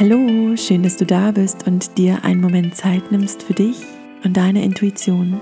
[0.00, 3.78] Hallo, schön, dass du da bist und dir einen Moment Zeit nimmst für dich
[4.22, 5.40] und deine Intuition.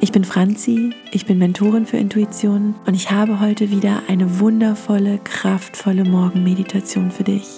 [0.00, 5.18] Ich bin Franzi, ich bin Mentorin für Intuition und ich habe heute wieder eine wundervolle,
[5.18, 7.48] kraftvolle Morgenmeditation für dich.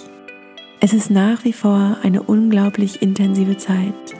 [0.81, 4.18] Es ist nach wie vor eine unglaublich intensive Zeit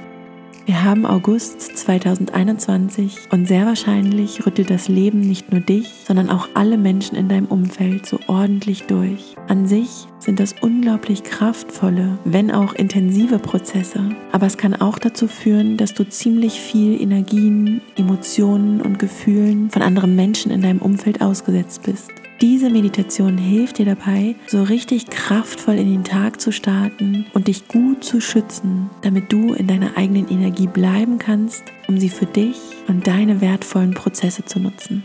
[0.69, 6.51] wir haben August 2021 und sehr wahrscheinlich rüttelt das Leben nicht nur dich, sondern auch
[6.52, 9.34] alle Menschen in deinem Umfeld so ordentlich durch.
[9.48, 15.27] An sich sind das unglaublich kraftvolle, wenn auch intensive Prozesse, aber es kann auch dazu
[15.27, 21.23] führen, dass du ziemlich viel Energien, Emotionen und Gefühlen von anderen Menschen in deinem Umfeld
[21.23, 22.10] ausgesetzt bist.
[22.41, 27.66] Diese Meditation hilft dir dabei, so richtig kraftvoll in den Tag zu starten und dich
[27.66, 32.56] gut zu schützen, damit du in deiner eigenen Energie bleiben kannst, um sie für dich
[32.87, 35.02] und deine wertvollen Prozesse zu nutzen.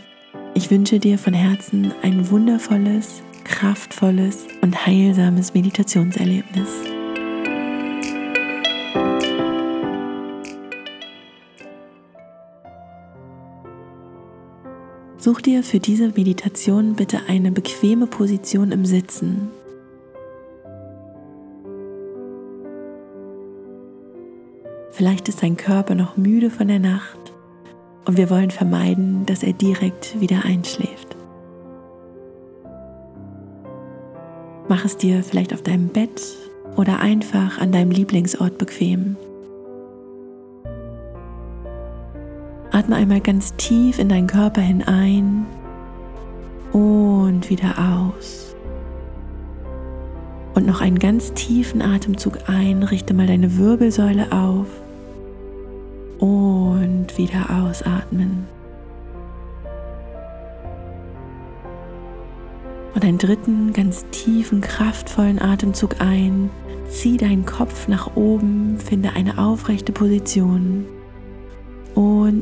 [0.54, 6.93] Ich wünsche dir von Herzen ein wundervolles, kraftvolles und heilsames Meditationserlebnis.
[15.24, 19.48] Such dir für diese Meditation bitte eine bequeme Position im Sitzen.
[24.90, 27.32] Vielleicht ist dein Körper noch müde von der Nacht
[28.04, 31.16] und wir wollen vermeiden, dass er direkt wieder einschläft.
[34.68, 36.20] Mach es dir vielleicht auf deinem Bett
[36.76, 39.16] oder einfach an deinem Lieblingsort bequem.
[42.74, 45.46] Atme einmal ganz tief in deinen Körper hinein
[46.72, 48.56] und wieder aus.
[50.54, 54.66] Und noch einen ganz tiefen Atemzug ein, richte mal deine Wirbelsäule auf
[56.18, 58.48] und wieder ausatmen.
[62.96, 66.50] Und einen dritten ganz tiefen, kraftvollen Atemzug ein.
[66.88, 70.86] Zieh deinen Kopf nach oben, finde eine aufrechte Position.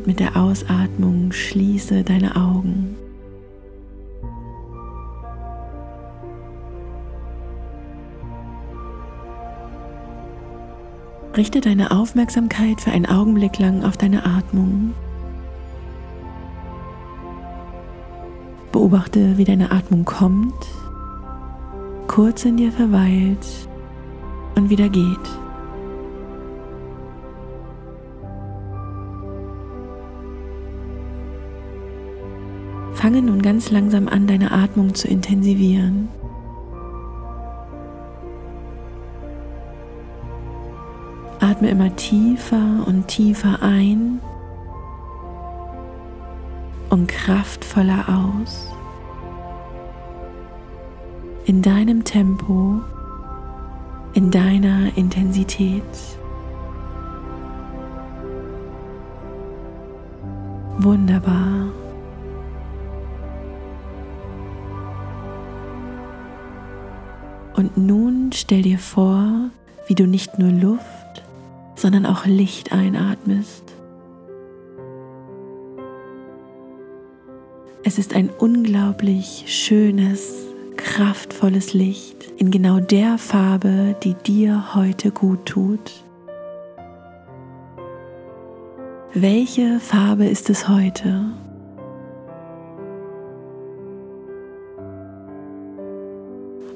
[0.04, 2.96] Mit der Ausatmung schließe deine Augen.
[11.36, 14.92] Richte deine Aufmerksamkeit für einen Augenblick lang auf deine Atmung.
[18.72, 20.66] Beobachte, wie deine Atmung kommt,
[22.08, 23.46] kurz in dir verweilt
[24.56, 25.41] und wieder geht.
[33.02, 36.08] Fange nun ganz langsam an, deine Atmung zu intensivieren.
[41.40, 44.20] Atme immer tiefer und tiefer ein
[46.90, 48.68] und kraftvoller aus.
[51.44, 52.82] In deinem Tempo,
[54.14, 55.82] in deiner Intensität.
[60.78, 61.81] Wunderbar.
[67.62, 69.48] Und nun stell dir vor,
[69.86, 71.22] wie du nicht nur Luft,
[71.76, 73.62] sondern auch Licht einatmest.
[77.84, 80.34] Es ist ein unglaublich schönes,
[80.76, 86.02] kraftvolles Licht in genau der Farbe, die dir heute gut tut.
[89.14, 91.26] Welche Farbe ist es heute?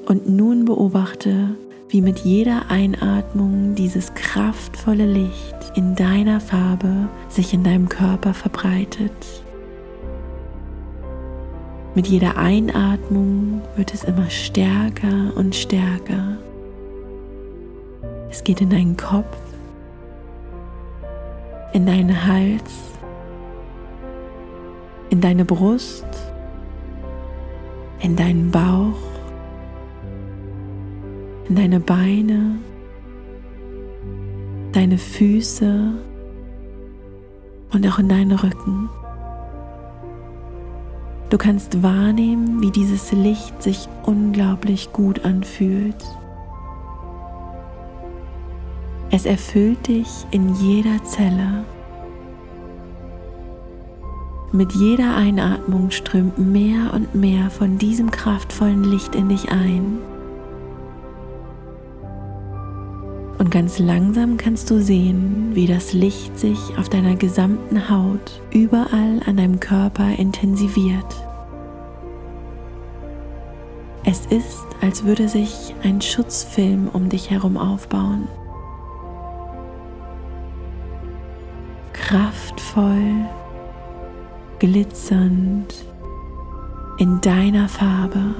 [0.07, 1.49] Und nun beobachte,
[1.89, 9.11] wie mit jeder Einatmung dieses kraftvolle Licht in deiner Farbe sich in deinem Körper verbreitet.
[11.93, 16.37] Mit jeder Einatmung wird es immer stärker und stärker.
[18.29, 19.37] Es geht in deinen Kopf,
[21.73, 22.71] in deinen Hals,
[25.09, 26.05] in deine Brust,
[27.99, 29.16] in deinen Bauch
[31.49, 32.57] in deine Beine,
[34.73, 35.93] deine Füße
[37.73, 38.89] und auch in deinen Rücken.
[41.29, 46.03] Du kannst wahrnehmen, wie dieses Licht sich unglaublich gut anfühlt.
[49.09, 51.65] Es erfüllt dich in jeder Zelle.
[54.53, 59.99] Mit jeder Einatmung strömt mehr und mehr von diesem kraftvollen Licht in dich ein.
[63.47, 69.21] Und ganz langsam kannst du sehen, wie das Licht sich auf deiner gesamten Haut überall
[69.25, 71.15] an deinem Körper intensiviert.
[74.03, 78.27] Es ist, als würde sich ein Schutzfilm um dich herum aufbauen.
[81.93, 83.29] Kraftvoll,
[84.59, 85.73] glitzernd,
[86.97, 88.35] in deiner Farbe.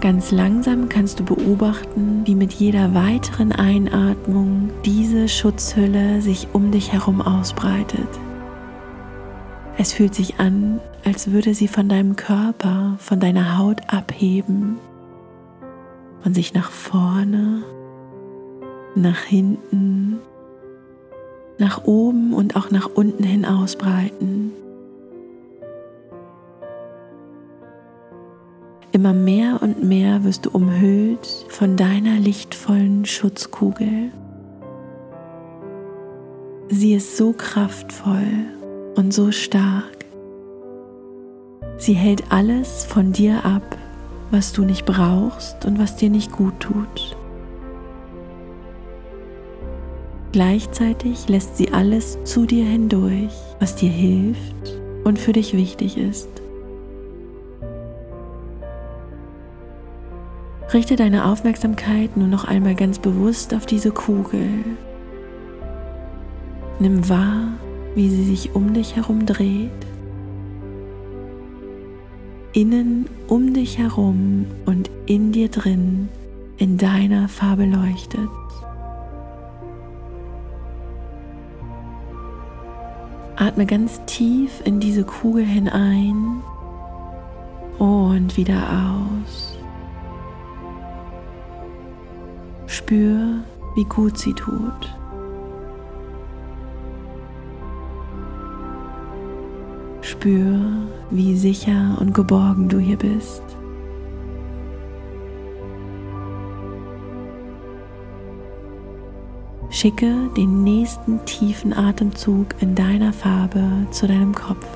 [0.00, 6.90] Ganz langsam kannst du beobachten, wie mit jeder weiteren Einatmung diese Schutzhülle sich um dich
[6.90, 8.08] herum ausbreitet.
[9.76, 14.78] Es fühlt sich an, als würde sie von deinem Körper, von deiner Haut abheben
[16.24, 17.62] und sich nach vorne,
[18.94, 20.18] nach hinten,
[21.58, 24.52] nach oben und auch nach unten hin ausbreiten.
[28.92, 34.10] Immer mehr und mehr wirst du umhüllt von deiner lichtvollen Schutzkugel.
[36.68, 38.46] Sie ist so kraftvoll
[38.96, 40.04] und so stark.
[41.78, 43.78] Sie hält alles von dir ab,
[44.32, 47.16] was du nicht brauchst und was dir nicht gut tut.
[50.32, 56.39] Gleichzeitig lässt sie alles zu dir hindurch, was dir hilft und für dich wichtig ist.
[60.72, 64.48] Richte deine Aufmerksamkeit nun noch einmal ganz bewusst auf diese Kugel.
[66.78, 67.54] Nimm wahr,
[67.96, 69.70] wie sie sich um dich herum dreht.
[72.52, 76.08] Innen um dich herum und in dir drin
[76.56, 78.28] in deiner Farbe leuchtet.
[83.34, 86.42] Atme ganz tief in diese Kugel hinein
[87.78, 88.62] und wieder
[89.24, 89.49] aus.
[92.90, 93.44] Spür,
[93.76, 94.96] wie gut sie tut.
[100.00, 100.58] Spür,
[101.08, 103.44] wie sicher und geborgen du hier bist.
[109.70, 114.66] Schicke den nächsten tiefen Atemzug in deiner Farbe zu deinem Kopf.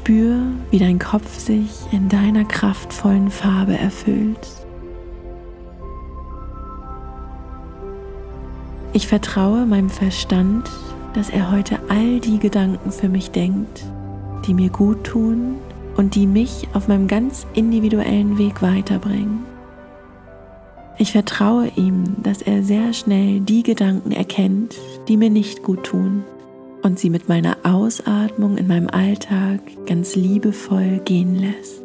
[0.00, 0.38] Spür,
[0.70, 4.48] wie dein Kopf sich in deiner kraftvollen Farbe erfüllt.
[8.94, 10.70] Ich vertraue meinem Verstand,
[11.12, 13.84] dass er heute all die Gedanken für mich denkt,
[14.46, 15.56] die mir gut tun
[15.98, 19.44] und die mich auf meinem ganz individuellen Weg weiterbringen.
[20.96, 24.76] Ich vertraue ihm, dass er sehr schnell die Gedanken erkennt,
[25.08, 26.24] die mir nicht gut tun
[26.82, 31.82] und sie mit meiner Ausatmung in meinem Alltag ganz liebevoll gehen lässt.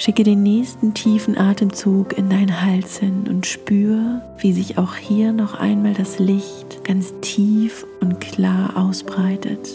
[0.00, 5.32] Schicke den nächsten tiefen Atemzug in deinen Hals hin und spür, wie sich auch hier
[5.32, 9.68] noch einmal das Licht ganz tief und klar ausbreitet.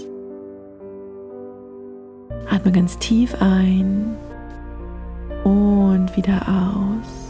[2.50, 4.16] Atme ganz tief ein
[5.44, 7.23] und wieder aus.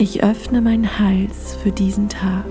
[0.00, 2.44] Ich öffne meinen Hals für diesen Tag.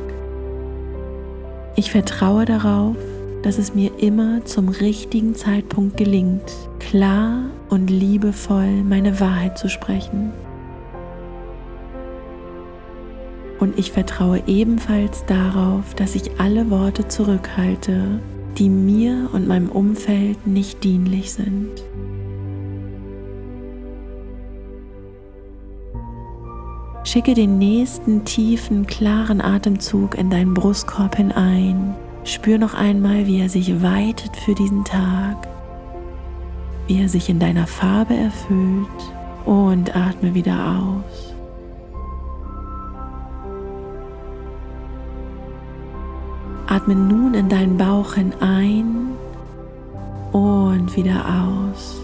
[1.77, 2.97] Ich vertraue darauf,
[3.41, 10.33] dass es mir immer zum richtigen Zeitpunkt gelingt, klar und liebevoll meine Wahrheit zu sprechen.
[13.59, 18.19] Und ich vertraue ebenfalls darauf, dass ich alle Worte zurückhalte,
[18.57, 21.71] die mir und meinem Umfeld nicht dienlich sind.
[27.07, 31.95] Schicke den nächsten tiefen, klaren Atemzug in deinen Brustkorb hinein.
[32.25, 35.47] Spür noch einmal, wie er sich weitet für diesen Tag,
[36.87, 38.89] wie er sich in deiner Farbe erfüllt
[39.45, 41.33] und atme wieder aus.
[46.67, 49.11] Atme nun in deinen Bauch hinein
[50.33, 52.01] und wieder aus.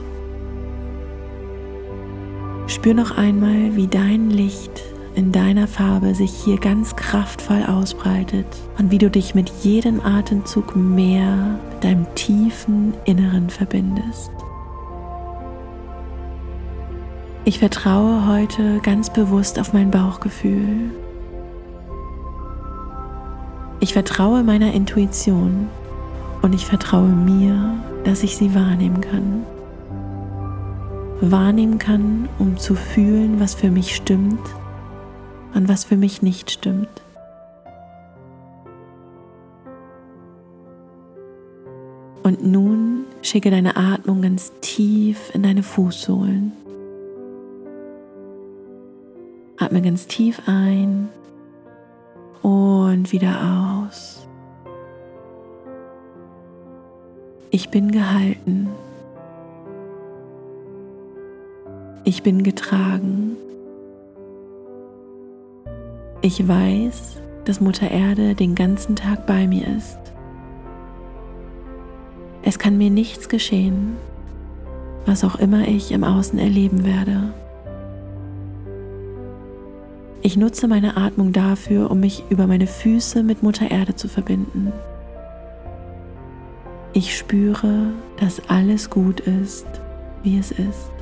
[2.68, 8.92] Spür noch einmal, wie dein Licht in deiner Farbe sich hier ganz kraftvoll ausbreitet und
[8.92, 14.32] wie du dich mit jedem Atemzug mehr mit deinem tiefen Inneren verbindest.
[17.46, 20.92] Ich vertraue heute ganz bewusst auf mein Bauchgefühl.
[23.80, 25.68] Ich vertraue meiner Intuition
[26.42, 29.44] und ich vertraue mir, dass ich sie wahrnehmen kann.
[31.20, 34.40] Wahrnehmen kann, um zu fühlen, was für mich stimmt
[35.54, 37.02] und was für mich nicht stimmt.
[42.24, 45.62] Und nun schicke deine Atmung ganz tief in deine
[52.42, 54.28] und wieder aus.
[57.50, 58.70] Ich bin gehalten.
[62.04, 63.38] Ich bin getragen.
[66.26, 70.00] Ich weiß, dass Mutter Erde den ganzen Tag bei mir ist.
[72.44, 73.98] Es kann mir nichts geschehen,
[75.06, 77.34] was auch immer ich im Außen erleben werde.
[80.22, 84.72] Ich nutze meine Atmung dafür, um mich über meine Füße mit Mutter Erde zu verbinden.
[86.94, 87.88] Ich spüre,
[88.18, 89.68] dass alles gut ist,
[90.24, 90.93] wie es ist.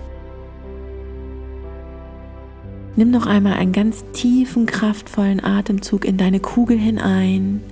[2.96, 7.64] Nimm noch einmal einen ganz tiefen, kraftvollen Atemzug in deine Kugel hinein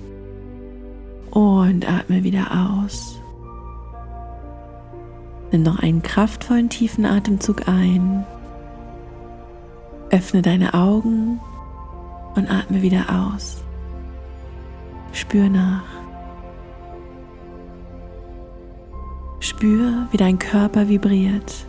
[1.30, 3.20] und atme wieder aus.
[5.52, 8.24] Nimm noch einen kraftvollen, tiefen Atemzug ein
[10.10, 11.40] Öffne deine Augen
[12.34, 13.62] und atme wieder aus.
[15.12, 15.84] Spür nach.
[19.38, 21.66] Spür, wie dein Körper vibriert.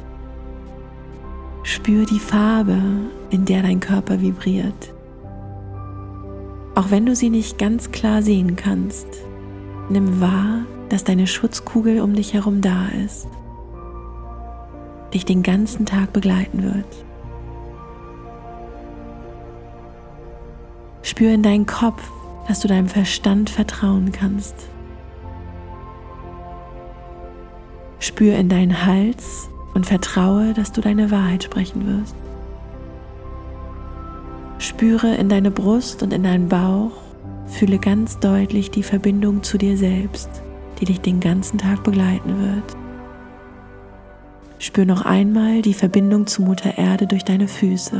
[1.81, 2.79] Spür die Farbe,
[3.31, 4.93] in der dein Körper vibriert.
[6.75, 9.07] Auch wenn du sie nicht ganz klar sehen kannst,
[9.89, 10.59] nimm wahr,
[10.89, 13.27] dass deine Schutzkugel um dich herum da ist,
[15.11, 16.85] dich den ganzen Tag begleiten wird.
[21.01, 22.03] Spür in deinen Kopf,
[22.47, 24.69] dass du deinem Verstand vertrauen kannst.
[27.97, 32.15] Spür in deinen Hals und vertraue, dass du deine Wahrheit sprechen wirst.
[34.57, 36.91] Spüre in deine Brust und in deinen Bauch,
[37.47, 40.29] fühle ganz deutlich die Verbindung zu dir selbst,
[40.79, 42.77] die dich den ganzen Tag begleiten wird.
[44.59, 47.99] Spür noch einmal die Verbindung zu Mutter Erde durch deine Füße.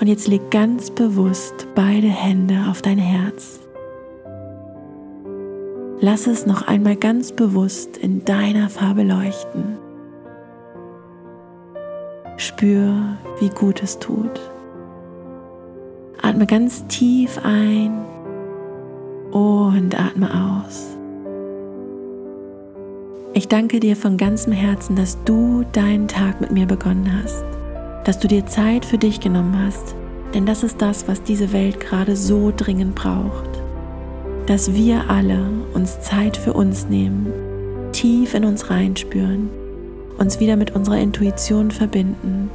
[0.00, 3.60] Und jetzt leg ganz bewusst beide Hände auf dein Herz.
[6.00, 9.78] Lass es noch einmal ganz bewusst in deiner Farbe leuchten.
[12.36, 14.40] Spür, wie gut es tut.
[16.20, 18.04] Atme ganz tief ein
[19.30, 20.30] und atme
[20.64, 20.96] aus.
[23.32, 27.44] Ich danke dir von ganzem Herzen, dass du deinen Tag mit mir begonnen hast
[28.04, 29.94] dass du dir Zeit für dich genommen hast,
[30.34, 33.53] denn das ist das, was diese Welt gerade so dringend braucht.
[34.46, 37.32] Dass wir alle uns Zeit für uns nehmen,
[37.92, 39.48] tief in uns reinspüren,
[40.18, 42.50] uns wieder mit unserer Intuition verbinden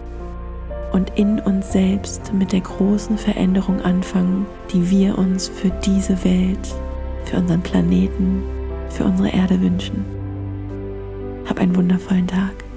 [0.94, 6.76] und in uns selbst mit der großen Veränderung anfangen, die wir uns für diese Welt,
[7.26, 8.44] für unseren Planeten,
[8.90, 10.06] für unsere Erde wünschen.
[11.48, 12.69] Hab einen wundervollen Tag.